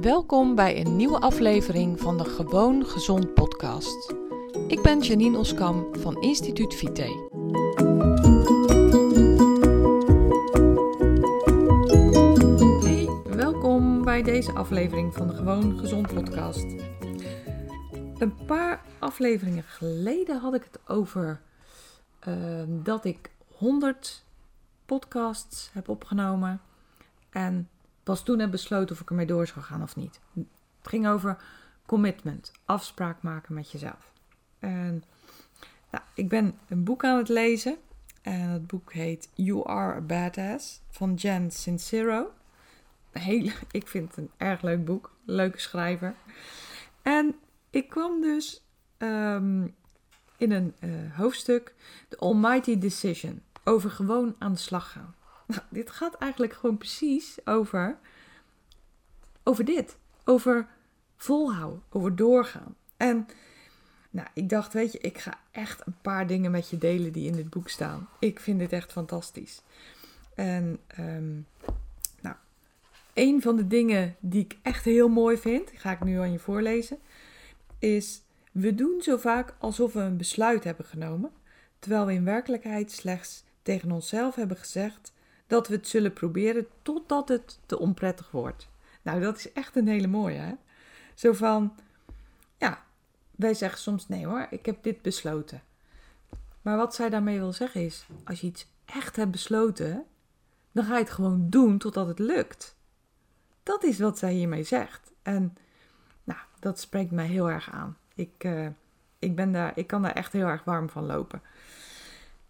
Welkom 0.00 0.54
bij 0.54 0.80
een 0.80 0.96
nieuwe 0.96 1.20
aflevering 1.20 2.00
van 2.00 2.18
de 2.18 2.24
Gewoon 2.24 2.86
Gezond 2.86 3.34
podcast. 3.34 4.14
Ik 4.68 4.82
ben 4.82 5.00
Janine 5.00 5.38
Oskam 5.38 5.96
van 5.98 6.22
Instituut 6.22 6.74
Vite. 6.74 7.02
Hey, 12.82 13.34
welkom 13.36 14.04
bij 14.04 14.22
deze 14.22 14.52
aflevering 14.52 15.14
van 15.14 15.26
de 15.26 15.34
Gewoon 15.34 15.78
Gezond 15.78 16.14
podcast. 16.14 16.64
Een 18.18 18.34
paar 18.46 18.84
afleveringen 18.98 19.64
geleden 19.64 20.40
had 20.40 20.54
ik 20.54 20.64
het 20.64 20.88
over 20.88 21.40
ehm, 22.18 22.82
dat 22.82 23.04
ik 23.04 23.30
100 23.52 24.24
podcasts 24.86 25.70
heb 25.72 25.88
opgenomen 25.88 26.60
en 27.30 27.68
pas 28.06 28.22
toen 28.22 28.38
heb 28.38 28.50
besloten 28.50 28.94
of 28.94 29.00
ik 29.00 29.10
ermee 29.10 29.26
door 29.26 29.46
zou 29.46 29.60
gaan 29.60 29.82
of 29.82 29.96
niet. 29.96 30.20
Het 30.34 30.88
ging 30.88 31.08
over 31.08 31.36
commitment, 31.86 32.52
afspraak 32.64 33.22
maken 33.22 33.54
met 33.54 33.70
jezelf. 33.70 34.12
En 34.58 35.04
ik 36.14 36.28
ben 36.28 36.58
een 36.68 36.84
boek 36.84 37.04
aan 37.04 37.16
het 37.16 37.28
lezen. 37.28 37.76
En 38.22 38.48
het 38.48 38.66
boek 38.66 38.92
heet 38.92 39.28
You 39.34 39.68
Are 39.68 39.94
a 39.94 40.00
Badass 40.00 40.80
van 40.90 41.14
Jen 41.14 41.50
Sincero. 41.50 42.32
Heel, 43.12 43.50
ik 43.70 43.86
vind 43.86 44.08
het 44.08 44.16
een 44.16 44.30
erg 44.36 44.62
leuk 44.62 44.84
boek. 44.84 45.14
Leuke 45.24 45.60
schrijver. 45.60 46.14
En 47.02 47.34
ik 47.70 47.88
kwam 47.88 48.20
dus 48.20 48.64
ehm, 48.96 49.66
in 50.36 50.52
een 50.52 50.74
uh, 50.80 51.16
hoofdstuk, 51.16 51.74
The 52.08 52.18
Almighty 52.18 52.78
Decision, 52.78 53.42
over 53.64 53.90
gewoon 53.90 54.34
aan 54.38 54.52
de 54.52 54.58
slag 54.58 54.92
gaan. 54.92 55.14
Nou, 55.46 55.62
dit 55.70 55.90
gaat 55.90 56.14
eigenlijk 56.14 56.52
gewoon 56.52 56.78
precies 56.78 57.38
over, 57.44 57.98
over 59.42 59.64
dit. 59.64 59.96
Over 60.24 60.66
volhouden, 61.16 61.82
over 61.90 62.16
doorgaan. 62.16 62.76
En 62.96 63.26
nou, 64.10 64.28
ik 64.34 64.48
dacht, 64.48 64.72
weet 64.72 64.92
je, 64.92 64.98
ik 64.98 65.18
ga 65.18 65.38
echt 65.50 65.86
een 65.86 65.96
paar 66.02 66.26
dingen 66.26 66.50
met 66.50 66.70
je 66.70 66.78
delen 66.78 67.12
die 67.12 67.26
in 67.26 67.36
dit 67.36 67.50
boek 67.50 67.68
staan. 67.68 68.08
Ik 68.18 68.40
vind 68.40 68.58
dit 68.58 68.72
echt 68.72 68.92
fantastisch. 68.92 69.62
En 70.34 70.78
um, 70.98 71.46
nou, 72.20 72.36
een 73.14 73.42
van 73.42 73.56
de 73.56 73.66
dingen 73.66 74.16
die 74.20 74.44
ik 74.44 74.56
echt 74.62 74.84
heel 74.84 75.08
mooi 75.08 75.36
vind, 75.36 75.70
ga 75.74 75.92
ik 75.92 76.04
nu 76.04 76.18
aan 76.18 76.32
je 76.32 76.38
voorlezen, 76.38 76.98
is 77.78 78.22
we 78.52 78.74
doen 78.74 79.02
zo 79.02 79.16
vaak 79.16 79.54
alsof 79.58 79.92
we 79.92 80.00
een 80.00 80.16
besluit 80.16 80.64
hebben 80.64 80.86
genomen, 80.86 81.30
terwijl 81.78 82.06
we 82.06 82.12
in 82.12 82.24
werkelijkheid 82.24 82.92
slechts 82.92 83.44
tegen 83.62 83.90
onszelf 83.90 84.34
hebben 84.34 84.56
gezegd 84.56 85.12
dat 85.46 85.68
we 85.68 85.74
het 85.74 85.88
zullen 85.88 86.12
proberen 86.12 86.66
totdat 86.82 87.28
het 87.28 87.58
te 87.66 87.78
onprettig 87.78 88.30
wordt. 88.30 88.68
Nou, 89.02 89.20
dat 89.20 89.36
is 89.36 89.52
echt 89.52 89.76
een 89.76 89.88
hele 89.88 90.06
mooie, 90.06 90.38
hè? 90.38 90.52
Zo 91.14 91.32
van, 91.32 91.74
ja, 92.56 92.84
wij 93.30 93.54
zeggen 93.54 93.80
soms 93.80 94.08
nee 94.08 94.26
hoor, 94.26 94.46
ik 94.50 94.66
heb 94.66 94.82
dit 94.82 95.02
besloten. 95.02 95.62
Maar 96.62 96.76
wat 96.76 96.94
zij 96.94 97.10
daarmee 97.10 97.38
wil 97.38 97.52
zeggen 97.52 97.84
is, 97.84 98.06
als 98.24 98.40
je 98.40 98.46
iets 98.46 98.66
echt 98.84 99.16
hebt 99.16 99.30
besloten, 99.30 100.04
dan 100.72 100.84
ga 100.84 100.94
je 100.94 101.02
het 101.02 101.10
gewoon 101.10 101.50
doen 101.50 101.78
totdat 101.78 102.06
het 102.06 102.18
lukt. 102.18 102.76
Dat 103.62 103.84
is 103.84 103.98
wat 103.98 104.18
zij 104.18 104.32
hiermee 104.32 104.62
zegt. 104.62 105.12
En 105.22 105.56
nou, 106.24 106.40
dat 106.58 106.80
spreekt 106.80 107.10
mij 107.10 107.26
heel 107.26 107.50
erg 107.50 107.70
aan. 107.70 107.96
Ik, 108.14 108.44
uh, 108.44 108.68
ik, 109.18 109.36
ben 109.36 109.52
daar, 109.52 109.72
ik 109.74 109.86
kan 109.86 110.02
daar 110.02 110.12
echt 110.12 110.32
heel 110.32 110.46
erg 110.46 110.64
warm 110.64 110.88
van 110.88 111.06
lopen. 111.06 111.42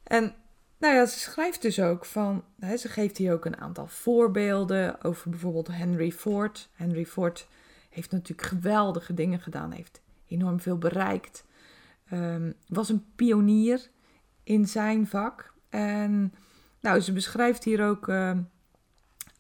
En 0.03 0.35
nou 0.79 0.95
ja, 0.95 1.07
ze 1.07 1.19
schrijft 1.19 1.63
dus 1.63 1.81
ook 1.81 2.05
van, 2.05 2.45
hè, 2.59 2.77
ze 2.77 2.89
geeft 2.89 3.17
hier 3.17 3.33
ook 3.33 3.45
een 3.45 3.61
aantal 3.61 3.87
voorbeelden 3.87 5.03
over 5.03 5.31
bijvoorbeeld 5.31 5.69
Henry 5.69 6.13
Ford. 6.13 6.69
Henry 6.75 7.07
Ford 7.07 7.49
heeft 7.89 8.11
natuurlijk 8.11 8.49
geweldige 8.49 9.15
dingen 9.15 9.41
gedaan, 9.41 9.71
heeft 9.71 10.01
enorm 10.29 10.61
veel 10.61 10.79
bereikt, 10.79 11.45
um, 12.13 12.55
was 12.69 12.89
een 12.89 13.05
pionier 13.15 13.91
in 14.43 14.67
zijn 14.67 15.07
vak. 15.07 15.55
En 15.69 16.35
nou, 16.81 17.01
ze 17.01 17.13
beschrijft 17.13 17.65
hier 17.65 17.87
ook 17.87 18.09
uh, 18.09 18.39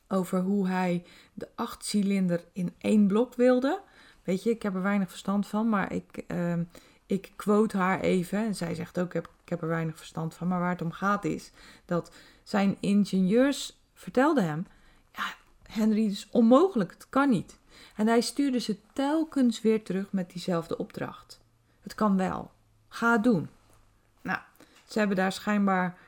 over 0.08 0.40
hoe 0.40 0.68
hij 0.68 1.04
de 1.34 1.48
achtcilinder 1.54 2.44
in 2.52 2.74
één 2.78 3.06
blok 3.06 3.34
wilde. 3.34 3.82
Weet 4.22 4.42
je, 4.42 4.50
ik 4.50 4.62
heb 4.62 4.74
er 4.74 4.82
weinig 4.82 5.08
verstand 5.08 5.46
van, 5.46 5.68
maar 5.68 5.92
ik, 5.92 6.24
uh, 6.28 6.54
ik 7.06 7.32
quote 7.36 7.76
haar 7.76 8.00
even. 8.00 8.38
En 8.38 8.54
zij 8.54 8.74
zegt 8.74 8.98
ook, 8.98 9.06
ik 9.06 9.12
heb, 9.12 9.30
ik 9.42 9.48
heb 9.48 9.62
er 9.62 9.68
weinig 9.68 9.96
verstand 9.96 10.34
van. 10.34 10.48
Maar 10.48 10.60
waar 10.60 10.70
het 10.70 10.82
om 10.82 10.92
gaat 10.92 11.24
is 11.24 11.52
dat 11.84 12.14
zijn 12.42 12.76
ingenieurs 12.80 13.78
vertelden 13.94 14.44
hem... 14.44 14.66
Ja, 15.12 15.34
Henry, 15.62 16.02
het 16.02 16.12
is 16.12 16.28
onmogelijk, 16.30 16.90
het 16.92 17.08
kan 17.08 17.28
niet. 17.28 17.58
En 17.96 18.06
hij 18.06 18.20
stuurde 18.20 18.58
ze 18.58 18.76
telkens 18.92 19.60
weer 19.60 19.82
terug 19.82 20.12
met 20.12 20.30
diezelfde 20.30 20.76
opdracht. 20.78 21.40
Het 21.82 21.94
kan 21.94 22.16
wel. 22.16 22.50
Ga 22.88 23.12
het 23.12 23.24
doen. 23.24 23.48
Nou, 24.22 24.38
ze 24.88 24.98
hebben 24.98 25.16
daar 25.16 25.32
schijnbaar... 25.32 25.98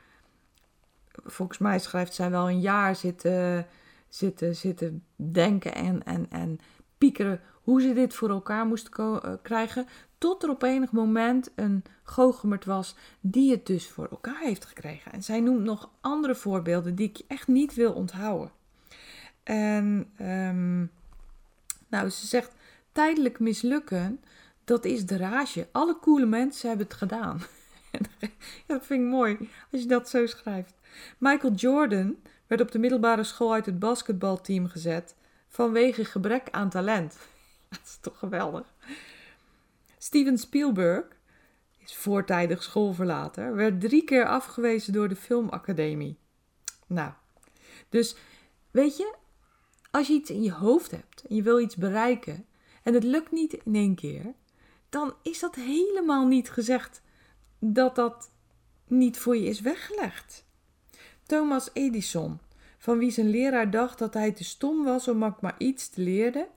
Volgens 1.23 1.57
mij 1.57 1.79
schrijft 1.79 2.13
zij 2.13 2.29
wel 2.29 2.49
een 2.49 2.59
jaar 2.59 2.95
zitten, 2.95 3.67
zitten, 4.09 4.55
zitten 4.55 5.03
denken 5.15 5.75
en, 5.75 6.03
en, 6.03 6.25
en 6.29 6.59
piekeren 6.97 7.41
hoe 7.63 7.81
ze 7.81 7.93
dit 7.93 8.13
voor 8.13 8.29
elkaar 8.29 8.65
moesten 8.65 9.21
uh, 9.25 9.33
krijgen. 9.41 9.87
Tot 10.19 10.43
er 10.43 10.49
op 10.49 10.63
enig 10.63 10.91
moment 10.91 11.51
een 11.55 11.83
goochemert 12.03 12.65
was 12.65 12.95
die 13.19 13.51
het 13.51 13.65
dus 13.65 13.87
voor 13.87 14.07
elkaar 14.11 14.41
heeft 14.41 14.65
gekregen. 14.65 15.11
En 15.11 15.23
zij 15.23 15.39
noemt 15.39 15.63
nog 15.63 15.89
andere 16.01 16.35
voorbeelden 16.35 16.95
die 16.95 17.09
ik 17.09 17.21
echt 17.27 17.47
niet 17.47 17.73
wil 17.73 17.93
onthouden. 17.93 18.51
En 19.43 20.11
um, 20.21 20.91
nou, 21.87 22.09
ze 22.09 22.27
zegt 22.27 22.51
tijdelijk 22.91 23.39
mislukken, 23.39 24.21
dat 24.63 24.85
is 24.85 25.05
de 25.05 25.17
rage. 25.17 25.67
Alle 25.71 25.97
coole 26.01 26.25
mensen 26.25 26.67
hebben 26.67 26.87
het 26.87 26.95
gedaan. 26.95 27.41
dat 28.67 28.85
vind 28.85 29.01
ik 29.01 29.07
mooi 29.07 29.49
als 29.71 29.81
je 29.81 29.87
dat 29.87 30.09
zo 30.09 30.25
schrijft. 30.25 30.73
Michael 31.17 31.53
Jordan 31.53 32.15
werd 32.47 32.61
op 32.61 32.71
de 32.71 32.79
middelbare 32.79 33.23
school 33.23 33.53
uit 33.53 33.65
het 33.65 33.79
basketbalteam 33.79 34.67
gezet 34.67 35.15
vanwege 35.47 36.05
gebrek 36.05 36.47
aan 36.51 36.69
talent. 36.69 37.17
Dat 37.69 37.79
is 37.83 37.97
toch 38.01 38.19
geweldig. 38.19 38.73
Steven 40.01 40.37
Spielberg 40.37 41.05
is 41.77 41.95
voortijdig 41.95 42.63
schoolverlater, 42.63 43.55
werd 43.55 43.81
drie 43.81 44.03
keer 44.03 44.25
afgewezen 44.25 44.93
door 44.93 45.07
de 45.07 45.15
Filmacademie. 45.15 46.17
Nou, 46.87 47.11
dus 47.89 48.15
weet 48.71 48.97
je, 48.97 49.15
als 49.91 50.07
je 50.07 50.13
iets 50.13 50.29
in 50.29 50.43
je 50.43 50.51
hoofd 50.51 50.91
hebt 50.91 51.23
en 51.29 51.35
je 51.35 51.41
wil 51.41 51.59
iets 51.59 51.75
bereiken 51.75 52.45
en 52.83 52.93
het 52.93 53.03
lukt 53.03 53.31
niet 53.31 53.53
in 53.53 53.75
één 53.75 53.95
keer, 53.95 54.33
dan 54.89 55.13
is 55.21 55.39
dat 55.39 55.55
helemaal 55.55 56.27
niet 56.27 56.49
gezegd 56.49 57.01
dat 57.59 57.95
dat 57.95 58.31
niet 58.87 59.17
voor 59.17 59.37
je 59.37 59.45
is 59.45 59.61
weggelegd. 59.61 60.45
Thomas 61.25 61.69
Edison, 61.73 62.39
van 62.77 62.97
wie 62.97 63.11
zijn 63.11 63.29
leraar 63.29 63.71
dacht 63.71 63.99
dat 63.99 64.13
hij 64.13 64.31
te 64.31 64.43
stom 64.43 64.83
was 64.83 65.07
om 65.07 65.25
ook 65.25 65.41
maar 65.41 65.55
iets 65.57 65.89
te 65.89 66.01
leren, 66.01 66.47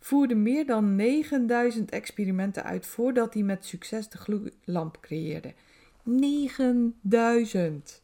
voerde 0.00 0.34
meer 0.34 0.66
dan 0.66 0.96
9000 0.96 1.90
experimenten 1.90 2.64
uit 2.64 2.86
voordat 2.86 3.34
hij 3.34 3.42
met 3.42 3.66
succes 3.66 4.08
de 4.08 4.18
gloeilamp 4.18 4.98
creëerde. 5.00 5.54
9000! 6.02 8.02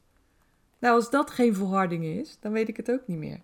Nou, 0.79 0.95
als 0.95 1.11
dat 1.11 1.31
geen 1.31 1.55
volharding 1.55 2.05
is, 2.05 2.37
dan 2.41 2.53
weet 2.53 2.69
ik 2.69 2.77
het 2.77 2.91
ook 2.91 3.07
niet 3.07 3.19
meer. 3.19 3.41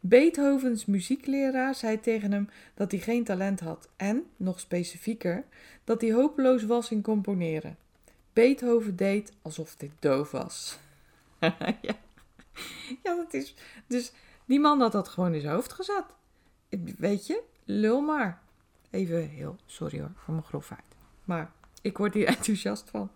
Beethovens 0.00 0.84
muziekleraar 0.84 1.74
zei 1.74 2.00
tegen 2.00 2.32
hem 2.32 2.48
dat 2.74 2.90
hij 2.90 3.00
geen 3.00 3.24
talent 3.24 3.60
had 3.60 3.88
en, 3.96 4.24
nog 4.36 4.60
specifieker, 4.60 5.44
dat 5.84 6.00
hij 6.00 6.12
hopeloos 6.12 6.64
was 6.64 6.90
in 6.90 7.02
componeren. 7.02 7.76
Beethoven 8.32 8.96
deed 8.96 9.32
alsof 9.42 9.76
dit 9.76 9.90
doof 9.98 10.30
was. 10.30 10.78
ja. 11.88 11.96
ja, 13.02 13.16
dat 13.16 13.34
is. 13.34 13.54
Dus 13.86 14.12
die 14.44 14.60
man 14.60 14.80
had 14.80 14.92
dat 14.92 15.08
gewoon 15.08 15.34
in 15.34 15.40
zijn 15.40 15.54
hoofd 15.54 15.72
gezet. 15.72 16.04
Weet 16.98 17.26
je, 17.26 17.42
lul 17.64 18.00
maar. 18.00 18.42
Even 18.90 19.28
heel, 19.28 19.56
sorry 19.66 20.00
hoor, 20.00 20.12
voor 20.16 20.34
mijn 20.34 20.46
grofheid. 20.46 20.84
Maar 21.24 21.52
ik 21.82 21.98
word 21.98 22.14
hier 22.14 22.26
enthousiast 22.36 22.90
van. 22.90 23.10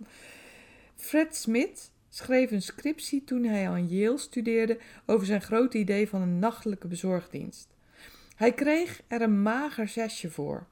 Fred 0.97 1.37
Smith 1.37 1.91
schreef 2.09 2.51
een 2.51 2.63
scriptie 2.63 3.25
toen 3.25 3.45
hij 3.45 3.69
aan 3.69 3.89
Yale 3.89 4.19
studeerde 4.19 4.79
over 5.07 5.27
zijn 5.27 5.43
grote 5.43 5.79
idee 5.79 6.09
van 6.09 6.23
een 6.23 6.39
nachtelijke 6.39 6.87
bezorgdienst. 6.87 7.69
Hij 8.37 8.53
kreeg 8.53 9.03
er 9.07 9.23
een 9.23 9.43
mager 9.43 9.89
zesje 9.89 10.31
voor. 10.31 10.67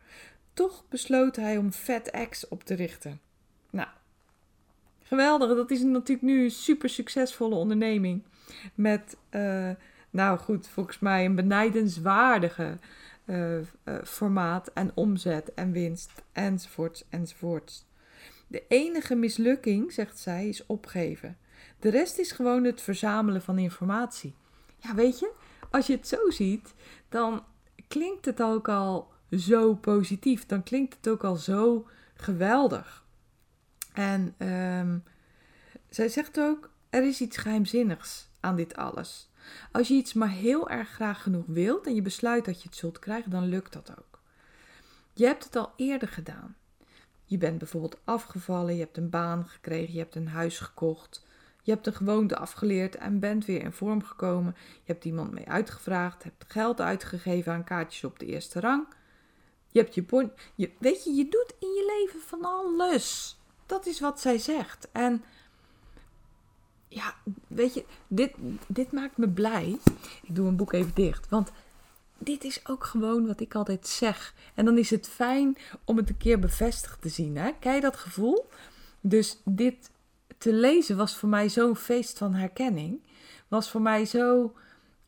Toch 0.52 0.84
besloot 0.88 1.36
hij 1.36 1.56
om 1.56 1.72
FedEx 1.72 2.48
op 2.48 2.64
te 2.64 2.74
richten. 2.74 3.20
Nou, 3.70 3.88
geweldig. 5.02 5.48
Dat 5.48 5.70
is 5.70 5.82
natuurlijk 5.82 6.26
nu 6.26 6.44
een 6.44 6.50
super 6.50 6.88
succesvolle 6.88 7.54
onderneming. 7.54 8.22
Met, 8.74 9.16
uh, 9.30 9.70
nou 10.10 10.38
goed, 10.38 10.68
volgens 10.68 10.98
mij 10.98 11.24
een 11.24 11.34
benijdenswaardige 11.34 12.78
uh, 13.24 13.58
uh, 13.58 13.64
formaat 14.04 14.70
en 14.72 14.90
omzet 14.94 15.54
en 15.54 15.72
winst 15.72 16.10
enzovoorts 16.32 17.04
enzovoorts. 17.08 17.86
De 18.46 18.64
enige 18.68 19.14
mislukking, 19.14 19.92
zegt 19.92 20.18
zij, 20.18 20.48
is 20.48 20.66
opgeven. 20.66 21.36
De 21.78 21.88
rest 21.88 22.18
is 22.18 22.32
gewoon 22.32 22.64
het 22.64 22.80
verzamelen 22.80 23.42
van 23.42 23.58
informatie. 23.58 24.34
Ja, 24.78 24.94
weet 24.94 25.18
je, 25.18 25.32
als 25.70 25.86
je 25.86 25.92
het 25.92 26.08
zo 26.08 26.30
ziet, 26.30 26.74
dan 27.08 27.44
klinkt 27.88 28.24
het 28.24 28.42
ook 28.42 28.68
al 28.68 29.12
zo 29.30 29.74
positief. 29.74 30.46
Dan 30.46 30.62
klinkt 30.62 30.96
het 30.96 31.08
ook 31.08 31.24
al 31.24 31.36
zo 31.36 31.86
geweldig. 32.14 33.04
En 33.92 34.34
ehm, 34.38 34.98
zij 35.88 36.08
zegt 36.08 36.40
ook: 36.40 36.70
er 36.90 37.06
is 37.06 37.20
iets 37.20 37.36
geheimzinnigs 37.36 38.28
aan 38.40 38.56
dit 38.56 38.76
alles. 38.76 39.27
Als 39.72 39.88
je 39.88 39.94
iets 39.94 40.12
maar 40.12 40.30
heel 40.30 40.70
erg 40.70 40.88
graag 40.88 41.22
genoeg 41.22 41.46
wilt 41.46 41.86
en 41.86 41.94
je 41.94 42.02
besluit 42.02 42.44
dat 42.44 42.62
je 42.62 42.68
het 42.68 42.78
zult 42.78 42.98
krijgen, 42.98 43.30
dan 43.30 43.44
lukt 43.44 43.72
dat 43.72 43.90
ook. 43.90 44.20
Je 45.12 45.26
hebt 45.26 45.44
het 45.44 45.56
al 45.56 45.72
eerder 45.76 46.08
gedaan. 46.08 46.56
Je 47.24 47.38
bent 47.38 47.58
bijvoorbeeld 47.58 47.98
afgevallen, 48.04 48.74
je 48.74 48.80
hebt 48.80 48.96
een 48.96 49.10
baan 49.10 49.48
gekregen, 49.48 49.92
je 49.92 49.98
hebt 49.98 50.14
een 50.14 50.28
huis 50.28 50.58
gekocht, 50.58 51.26
je 51.68 51.74
hebt 51.74 51.86
een 51.86 51.94
gewoonte 51.94 52.36
afgeleerd 52.36 52.96
en 52.96 53.20
bent 53.20 53.44
weer 53.44 53.62
in 53.62 53.72
vorm 53.72 54.04
gekomen. 54.04 54.54
Je 54.56 54.92
hebt 54.92 55.04
iemand 55.04 55.32
mee 55.32 55.48
uitgevraagd, 55.48 56.22
hebt 56.22 56.44
geld 56.48 56.80
uitgegeven 56.80 57.52
aan 57.52 57.64
kaartjes 57.64 58.04
op 58.04 58.18
de 58.18 58.26
eerste 58.26 58.60
rang. 58.60 58.86
Je 59.68 59.80
hebt 59.80 59.94
je 59.94 60.02
point. 60.02 60.32
Je, 60.54 60.70
weet 60.78 61.04
je, 61.04 61.14
je 61.14 61.28
doet 61.28 61.54
in 61.58 61.68
je 61.68 62.04
leven 62.06 62.20
van 62.20 62.44
alles. 62.44 63.38
Dat 63.66 63.86
is 63.86 64.00
wat 64.00 64.20
zij 64.20 64.38
zegt. 64.38 64.88
En 64.92 65.24
ja, 66.88 67.14
weet 67.46 67.74
je, 67.74 67.84
dit, 68.06 68.34
dit 68.66 68.92
maakt 68.92 69.16
me 69.16 69.28
blij. 69.28 69.78
Ik 70.22 70.34
doe 70.34 70.48
een 70.48 70.56
boek 70.56 70.72
even 70.72 70.94
dicht. 70.94 71.28
Want 71.28 71.50
dit 72.18 72.44
is 72.44 72.68
ook 72.68 72.84
gewoon 72.84 73.26
wat 73.26 73.40
ik 73.40 73.54
altijd 73.54 73.86
zeg. 73.86 74.34
En 74.54 74.64
dan 74.64 74.78
is 74.78 74.90
het 74.90 75.08
fijn 75.08 75.56
om 75.84 75.96
het 75.96 76.08
een 76.08 76.16
keer 76.16 76.38
bevestigd 76.38 77.02
te 77.02 77.08
zien. 77.08 77.36
Hè? 77.36 77.50
Kijk 77.60 77.82
dat 77.82 77.96
gevoel? 77.96 78.48
Dus 79.00 79.40
dit 79.44 79.90
te 80.38 80.52
lezen 80.52 80.96
was 80.96 81.16
voor 81.16 81.28
mij 81.28 81.48
zo'n 81.48 81.76
feest 81.76 82.18
van 82.18 82.34
herkenning. 82.34 83.00
Was 83.48 83.70
voor 83.70 83.82
mij 83.82 84.04
zo 84.04 84.54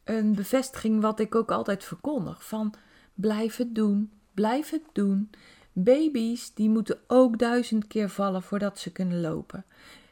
een 0.04 0.34
bevestiging 0.34 1.00
wat 1.00 1.20
ik 1.20 1.34
ook 1.34 1.50
altijd 1.50 1.84
verkondig. 1.84 2.46
Van 2.46 2.74
blijf 3.14 3.56
het 3.56 3.74
doen, 3.74 4.10
blijf 4.34 4.70
het 4.70 4.84
doen. 4.92 5.30
Baby's 5.72 6.54
die 6.54 6.68
moeten 6.68 6.98
ook 7.06 7.38
duizend 7.38 7.86
keer 7.86 8.08
vallen 8.08 8.42
voordat 8.42 8.78
ze 8.78 8.92
kunnen 8.92 9.20
lopen. 9.20 9.64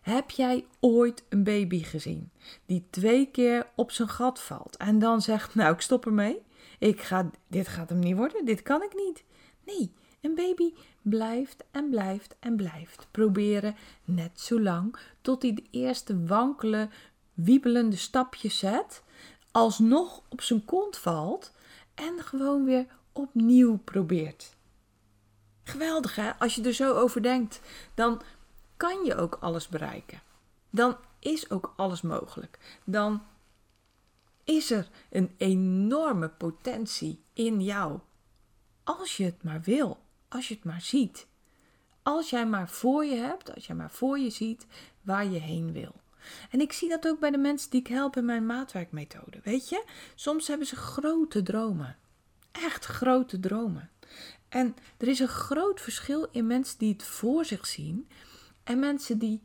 Heb 0.03 0.31
jij 0.31 0.67
ooit 0.81 1.25
een 1.29 1.45
baby 1.45 1.83
gezien 1.83 2.31
die 2.67 2.87
twee 2.91 3.31
keer 3.31 3.67
op 3.75 3.91
zijn 3.91 4.09
gat 4.09 4.41
valt 4.41 4.77
en 4.77 4.99
dan 4.99 5.23
zegt: 5.23 5.55
Nou, 5.55 5.75
ik 5.75 5.81
stop 5.81 6.06
ermee. 6.06 6.43
Ik 6.79 7.00
ga, 7.00 7.31
dit 7.47 7.69
gaat 7.69 7.89
hem 7.89 7.99
niet 7.99 8.17
worden, 8.17 8.45
dit 8.45 8.62
kan 8.62 8.83
ik 8.83 8.95
niet. 8.95 9.25
Nee, 9.65 9.93
een 10.21 10.35
baby 10.35 10.73
blijft 11.03 11.65
en 11.71 11.91
blijft 11.91 12.37
en 12.41 12.56
blijft 12.56 13.06
proberen 13.11 13.77
net 14.05 14.41
zo 14.41 14.61
lang 14.61 14.97
tot 15.21 15.43
hij 15.43 15.55
de 15.55 15.65
eerste 15.71 16.27
wankele, 16.27 16.89
wiebelende 17.35 17.97
stapjes 17.97 18.59
zet, 18.59 19.03
alsnog 19.50 20.23
op 20.29 20.41
zijn 20.41 20.65
kont 20.65 20.97
valt 20.97 21.53
en 21.95 22.23
gewoon 22.23 22.65
weer 22.65 22.87
opnieuw 23.12 23.79
probeert. 23.79 24.56
Geweldig 25.62 26.15
hè, 26.15 26.35
als 26.39 26.55
je 26.55 26.62
er 26.62 26.73
zo 26.73 26.95
over 26.95 27.23
denkt, 27.23 27.61
dan 27.95 28.23
kan 28.78 29.04
je 29.04 29.14
ook 29.14 29.38
alles 29.40 29.69
bereiken. 29.69 30.22
Dan 30.70 30.96
is 31.19 31.50
ook 31.50 31.72
alles 31.76 32.02
mogelijk. 32.02 32.78
Dan 32.84 33.22
is 34.44 34.70
er 34.70 34.88
een 35.10 35.34
enorme 35.36 36.28
potentie 36.28 37.25
in 37.32 37.62
jou. 37.62 37.98
Als 38.84 39.16
je 39.16 39.25
het 39.25 39.42
maar 39.42 39.60
wil, 39.60 39.98
als 40.28 40.48
je 40.48 40.54
het 40.54 40.64
maar 40.64 40.80
ziet. 40.80 41.26
Als 42.02 42.30
jij 42.30 42.46
maar 42.46 42.69
voor 42.69 43.04
je 43.04 43.16
hebt, 43.16 43.54
als 43.54 43.66
jij 43.66 43.76
maar 43.76 43.90
voor 43.90 44.19
je 44.19 44.30
ziet 44.30 44.66
waar 45.02 45.26
je 45.26 45.38
heen 45.38 45.72
wil. 45.72 45.94
En 46.50 46.60
ik 46.60 46.72
zie 46.72 46.88
dat 46.88 47.08
ook 47.08 47.20
bij 47.20 47.30
de 47.30 47.38
mensen 47.38 47.70
die 47.70 47.80
ik 47.80 47.86
help 47.86 48.16
in 48.16 48.25
mijn 48.25 48.46
maatwerkmethode. 48.46 49.40
Weet 49.42 49.69
je, 49.69 49.84
soms 50.14 50.48
hebben 50.48 50.66
ze 50.66 50.76
grote 50.76 51.42
dromen. 51.42 51.96
Echt 52.52 52.84
grote 52.84 53.40
dromen. 53.40 53.90
En 54.48 54.76
er 54.98 55.08
is 55.08 55.19
een 55.19 55.28
groot 55.28 55.80
verschil 55.80 56.28
in 56.30 56.46
mensen 56.46 56.78
die 56.78 56.92
het 56.92 57.02
voor 57.02 57.44
zich 57.44 57.66
zien 57.66 58.08
en 58.69 58.79
mensen 58.79 59.19
die 59.19 59.41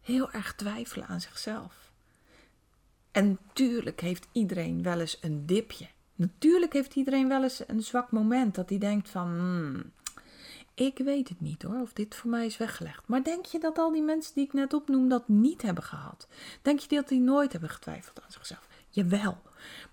heel 0.00 0.30
erg 0.30 0.54
twijfelen 0.54 1.06
aan 1.06 1.20
zichzelf. 1.20 1.92
En 3.10 3.38
natuurlijk 3.46 4.00
heeft 4.00 4.28
iedereen 4.32 4.82
wel 4.82 5.00
eens 5.00 5.18
een 5.20 5.46
dipje. 5.46 5.88
Natuurlijk 6.14 6.72
heeft 6.72 6.94
iedereen 6.94 7.28
wel 7.28 7.42
eens 7.42 7.62
een 7.66 7.82
zwak 7.82 8.10
moment 8.10 8.54
dat 8.54 8.68
hij 8.68 8.78
denkt 8.78 9.08
van, 9.08 9.28
hmm, 9.28 9.92
ik 10.74 10.98
weet 10.98 11.28
het 11.28 11.40
niet 11.40 11.62
hoor, 11.62 11.80
of 11.80 11.92
dit 11.92 12.14
voor 12.14 12.30
mij 12.30 12.46
is 12.46 12.56
weggelegd. 12.56 13.06
Maar 13.06 13.22
denk 13.22 13.44
je 13.44 13.58
dat 13.58 13.78
al 13.78 13.92
die 13.92 14.02
mensen 14.02 14.34
die 14.34 14.44
ik 14.44 14.52
net 14.52 14.74
opnoem 14.74 15.08
dat 15.08 15.28
niet 15.28 15.62
hebben 15.62 15.84
gehad? 15.84 16.28
Denk 16.62 16.78
je 16.78 16.88
dat 16.88 17.08
die 17.08 17.20
nooit 17.20 17.52
hebben 17.52 17.70
getwijfeld 17.70 18.22
aan 18.22 18.32
zichzelf? 18.32 18.68
Jawel. 18.88 19.38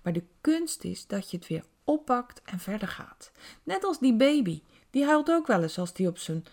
Maar 0.02 0.12
de 0.12 0.24
kunst 0.40 0.84
is 0.84 1.06
dat 1.06 1.30
je 1.30 1.36
het 1.36 1.46
weer 1.46 1.64
oppakt 1.84 2.42
en 2.44 2.58
verder 2.58 2.88
gaat. 2.88 3.32
Net 3.62 3.84
als 3.84 3.98
die 3.98 4.16
baby. 4.16 4.62
Die 4.90 5.04
huilt 5.04 5.30
ook 5.30 5.46
wel 5.46 5.62
eens 5.62 5.78
als 5.78 5.92
die 5.92 6.08
op 6.08 6.18
zijn, 6.18 6.44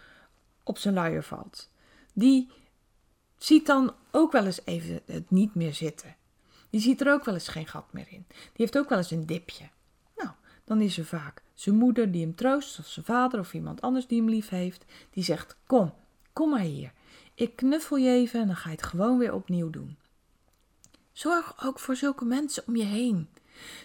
op 0.64 0.78
zijn 0.78 0.94
luier 0.94 1.24
valt. 1.24 1.72
Die 2.14 2.50
ziet 3.38 3.66
dan 3.66 3.94
ook 4.12 4.32
wel 4.32 4.46
eens 4.46 4.66
even 4.66 5.02
het 5.06 5.32
niet 5.32 5.56
meer 5.56 5.74
zitten. 5.74 6.16
Die 6.70 6.82
ziet 6.82 7.02
er 7.02 7.14
ook 7.14 7.26
wel 7.26 7.34
eens 7.34 7.48
geen 7.48 7.68
gat 7.68 7.94
meer 7.94 8.08
in. 8.10 8.26
Die 8.28 8.38
heeft 8.54 8.78
ook 8.78 8.90
wel 8.90 8.98
eens 8.98 9.12
een 9.12 9.26
dipje. 9.26 9.70
Nou, 10.16 10.30
dan 10.64 10.82
is 10.82 10.98
er 10.98 11.06
vaak 11.06 11.42
zijn 11.54 11.76
moeder 11.76 12.12
die 12.12 12.22
hem 12.22 12.36
troost, 12.36 12.80
of 12.80 12.88
zijn 12.88 13.06
vader 13.06 13.40
of 13.40 13.54
iemand 13.54 13.82
anders 13.82 14.08
die 14.08 14.20
hem 14.20 14.30
lief 14.30 14.50
heeft. 14.50 14.86
Die 15.12 15.24
zegt: 15.24 15.56
Kom, 15.66 15.94
kom 16.34 16.50
maar 16.50 16.60
hier. 16.60 16.92
Ik 17.36 17.56
knuffel 17.56 17.98
je 17.98 18.10
even 18.10 18.42
en 18.42 18.48
dan 18.48 18.56
ga 18.56 18.70
je 18.70 18.76
het 18.76 18.86
gewoon 18.86 19.18
weer 19.18 19.34
opnieuw 19.34 19.70
doen. 19.70 19.98
Zorg 21.12 21.66
ook 21.66 21.80
voor 21.80 21.96
zulke 21.96 22.26
mensen 22.26 22.64
om 22.68 22.76
je 22.76 22.84
heen. 22.84 23.30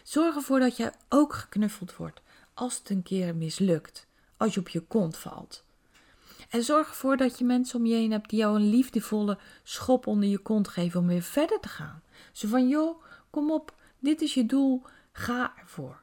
Zorg 0.03 0.35
ervoor 0.35 0.61
dat 0.61 0.77
jij 0.77 0.93
ook 1.09 1.35
geknuffeld 1.35 1.97
wordt 1.97 2.21
als 2.55 2.79
het 2.79 2.91
een 2.91 3.03
keer 3.03 3.37
mislukt, 3.37 4.07
als 4.37 4.55
je 4.55 4.61
op 4.61 4.69
je 4.69 4.81
kont 4.81 5.17
valt. 5.17 5.65
En 6.49 6.62
zorg 6.62 6.89
ervoor 6.89 7.17
dat 7.17 7.39
je 7.39 7.45
mensen 7.45 7.79
om 7.79 7.87
je 7.87 7.95
heen 7.95 8.11
hebt 8.11 8.31
die 8.31 8.39
jou 8.39 8.56
een 8.56 8.71
liefdevolle 8.71 9.39
schop 9.62 10.06
onder 10.06 10.29
je 10.29 10.39
kont 10.39 10.69
geven 10.69 11.00
om 11.00 11.06
weer 11.06 11.23
verder 11.23 11.61
te 11.61 11.69
gaan. 11.69 12.03
Zo 12.33 12.49
van, 12.49 12.69
joh, 12.69 13.03
kom 13.31 13.50
op, 13.50 13.75
dit 13.99 14.21
is 14.21 14.35
je 14.35 14.47
doel, 14.47 14.83
ga 15.12 15.55
ervoor. 15.56 16.03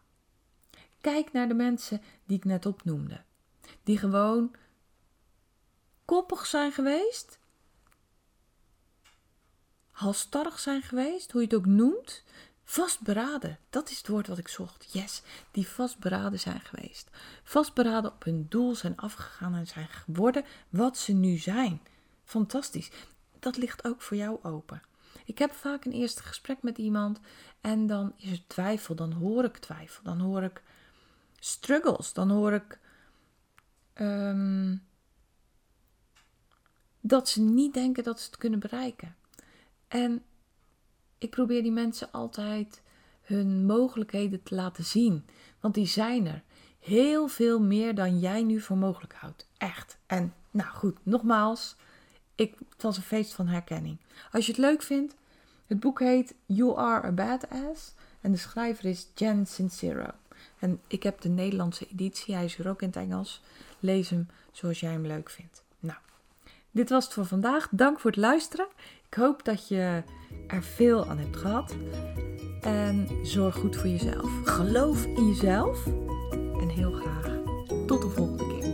Kijk 1.01 1.31
naar 1.31 1.47
de 1.47 1.53
mensen 1.53 2.01
die 2.25 2.38
ik 2.38 2.45
net 2.45 2.65
opnoemde. 2.65 3.24
Die 3.83 3.97
gewoon 3.97 4.56
koppig 6.06 6.45
zijn 6.45 6.71
geweest, 6.71 7.39
halstarrig 9.91 10.59
zijn 10.59 10.81
geweest, 10.81 11.31
hoe 11.31 11.41
je 11.41 11.48
het 11.48 11.56
ook 11.56 11.65
noemt. 11.65 12.24
Vastberaden, 12.67 13.59
dat 13.69 13.89
is 13.89 13.97
het 13.97 14.07
woord 14.07 14.27
wat 14.27 14.38
ik 14.38 14.47
zocht. 14.47 14.94
Yes, 14.94 15.21
die 15.51 15.67
vastberaden 15.67 16.39
zijn 16.39 16.59
geweest. 16.62 17.09
Vastberaden 17.44 18.12
op 18.12 18.24
hun 18.24 18.45
doel 18.50 18.75
zijn 18.75 18.98
afgegaan 18.98 19.55
en 19.55 19.67
zijn 19.67 19.88
geworden 19.88 20.43
wat 20.69 20.98
ze 20.98 21.13
nu 21.13 21.38
zijn. 21.38 21.81
Fantastisch. 22.24 22.91
Dat 23.39 23.57
ligt 23.57 23.86
ook 23.86 24.01
voor 24.01 24.17
jou 24.17 24.39
open. 24.43 24.81
Ik 25.25 25.38
heb 25.38 25.51
vaak 25.51 25.86
een 25.86 25.91
eerste 25.91 26.24
gesprek 26.24 26.63
met 26.63 26.77
iemand 26.77 27.19
en 27.62 27.88
dan 27.88 28.13
is 28.17 28.31
er 28.31 28.48
twijfel, 28.48 28.95
dan 28.95 29.12
hoor 29.12 29.43
ik 29.43 29.57
twijfel, 29.57 30.03
dan 30.03 30.19
hoor 30.19 30.43
ik 30.43 30.63
struggles, 31.39 32.13
dan 32.13 32.29
hoor 32.29 32.53
ik 32.53 32.79
um, 33.95 34.84
dat 37.01 37.29
ze 37.29 37.41
niet 37.41 37.74
denken 37.74 38.03
dat 38.03 38.19
ze 38.19 38.25
het 38.25 38.38
kunnen 38.38 38.60
bereiken. 38.60 39.15
En 39.88 40.24
ik 41.25 41.32
probeer 41.32 41.63
die 41.63 41.72
mensen 41.72 42.12
altijd 42.12 42.82
hun 43.22 43.65
mogelijkheden 43.65 44.44
te 44.44 44.55
laten 44.55 44.84
zien, 44.84 45.25
want 45.60 45.74
die 45.74 45.86
zijn 45.86 46.27
er. 46.27 46.44
Heel 46.79 47.27
veel 47.27 47.60
meer 47.60 47.96
dan 47.96 48.20
jij 48.20 48.44
nu 48.44 48.60
voor 48.60 48.77
mogelijk 48.77 49.13
houdt. 49.13 49.48
Echt. 49.58 49.98
En 50.05 50.34
nou 50.51 50.70
goed, 50.70 50.98
nogmaals, 51.03 51.75
ik, 52.36 52.55
het 52.70 52.82
was 52.82 52.98
een 52.98 53.03
feest 53.03 53.34
van 53.34 53.48
herkenning. 53.48 53.98
Als 54.32 54.46
je 54.46 54.51
het 54.51 54.62
leuk 54.62 54.82
vindt, 54.82 55.15
het 55.67 55.79
boek 55.79 56.00
heet 56.00 56.36
You 56.46 56.77
Are 56.77 57.08
a 57.08 57.12
Badass 57.12 57.94
en 58.22 58.32
de 58.32 58.38
schrijver 58.38 58.86
is 58.86 59.08
Jen 59.15 59.46
Sincero. 59.48 60.08
En 60.60 60.82
ik 60.88 61.03
heb 61.03 61.22
de 61.22 61.29
Nederlandse 61.29 61.88
editie, 61.88 62.36
hij 62.36 62.46
is 62.46 62.58
er 62.58 62.70
ook 62.70 62.82
in 62.82 62.88
het 62.88 62.98
Engels. 62.98 63.41
Lees 63.79 64.10
hem 64.10 64.27
zoals 64.51 64.79
jij 64.79 64.91
hem 64.91 65.05
leuk 65.05 65.29
vindt. 65.29 65.63
Nou, 65.79 65.98
dit 66.72 66.89
was 66.89 67.03
het 67.03 67.13
voor 67.13 67.25
vandaag. 67.25 67.67
Dank 67.72 68.00
voor 68.00 68.12
het 68.12 68.20
luisteren. 68.20 68.67
Ik 69.08 69.13
hoop 69.13 69.46
dat 69.46 69.67
je 69.67 70.03
er 70.47 70.63
veel 70.63 71.05
aan 71.05 71.17
hebt 71.17 71.37
gehad. 71.37 71.75
En 72.61 73.07
zorg 73.23 73.55
goed 73.55 73.75
voor 73.75 73.89
jezelf. 73.89 74.29
Geloof 74.43 75.05
in 75.05 75.27
jezelf. 75.27 75.85
En 76.61 76.69
heel 76.69 76.91
graag 76.91 77.31
tot 77.85 78.01
de 78.01 78.09
volgende 78.09 78.43
keer. 78.47 78.73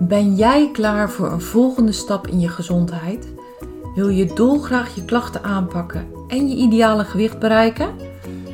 Ben 0.00 0.34
jij 0.34 0.70
klaar 0.72 1.10
voor 1.10 1.32
een 1.32 1.40
volgende 1.40 1.92
stap 1.92 2.26
in 2.26 2.40
je 2.40 2.48
gezondheid? 2.48 3.32
Wil 3.94 4.08
je 4.08 4.32
dolgraag 4.34 4.94
je 4.94 5.04
klachten 5.04 5.42
aanpakken 5.42 6.06
en 6.28 6.48
je 6.48 6.56
ideale 6.56 7.04
gewicht 7.04 7.38
bereiken? 7.38 7.94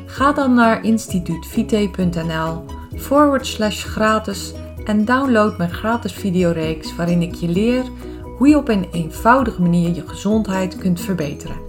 Ga 0.05 0.31
dan 0.31 0.53
naar 0.53 0.83
instituutvite.nl 0.83 2.63
forward 2.95 3.47
slash 3.47 3.85
gratis 3.85 4.53
en 4.83 5.05
download 5.05 5.57
mijn 5.57 5.73
gratis 5.73 6.13
videoreeks 6.13 6.95
waarin 6.95 7.21
ik 7.21 7.35
je 7.35 7.47
leer 7.47 7.83
hoe 8.41 8.49
je 8.49 8.57
op 8.57 8.69
een 8.69 8.87
eenvoudige 8.91 9.61
manier 9.61 9.95
je 9.95 10.07
gezondheid 10.07 10.77
kunt 10.77 11.01
verbeteren. 11.01 11.60